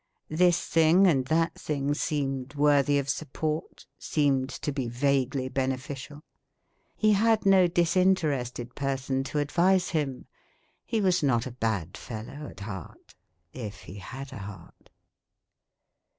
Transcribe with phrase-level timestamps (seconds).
[0.31, 6.23] This thing and that thing seemed worthy of support seemed to be vaguely beneficial.
[6.95, 10.25] He had no disinterested person to advise him.
[10.83, 13.13] He was not a bad fellow at heart
[13.53, 14.89] if he had a heart.